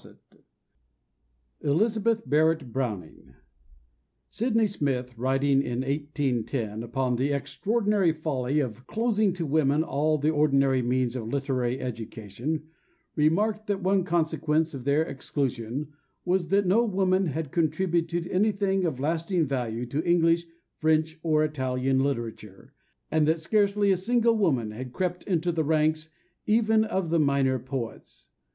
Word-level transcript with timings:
XII 0.01 0.17
ELIZABETH 1.61 2.27
BARRETT 2.27 2.71
BROWNING 2.73 3.35
SYDNEY 4.31 4.65
SMITH, 4.65 5.15
writing 5.15 5.61
in 5.61 5.81
1810 5.81 6.81
upon 6.81 7.17
the 7.17 7.31
extraordinary 7.31 8.11
folly 8.11 8.59
of 8.59 8.87
closing 8.87 9.31
to 9.33 9.45
women 9.45 9.83
all 9.83 10.17
the 10.17 10.31
ordinary 10.31 10.81
means 10.81 11.15
of 11.15 11.27
literary 11.27 11.79
education, 11.79 12.63
remarked 13.15 13.67
that 13.67 13.83
one 13.83 14.03
consequence 14.03 14.73
of 14.73 14.85
their 14.85 15.03
exclusion 15.03 15.89
was 16.25 16.47
that 16.47 16.65
no 16.65 16.83
woman 16.83 17.27
had 17.27 17.51
contributed 17.51 18.25
anything 18.25 18.85
of 18.85 18.99
lasting 18.99 19.45
value 19.45 19.85
to 19.85 20.03
English, 20.03 20.47
French, 20.79 21.19
or 21.21 21.43
Italian 21.43 21.99
literature, 21.99 22.73
and 23.11 23.27
that 23.27 23.39
scarcely 23.39 23.91
a 23.91 23.97
single 23.97 24.35
woman 24.35 24.71
had 24.71 24.93
crept 24.93 25.21
into 25.25 25.51
the 25.51 25.63
ranks 25.63 26.09
even 26.47 26.83
of 26.85 27.11
the 27.11 27.19
minor 27.19 27.59
poets. 27.59 28.29